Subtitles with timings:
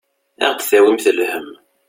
[0.45, 1.49] Ad aɣ-d-tawimt lhemm.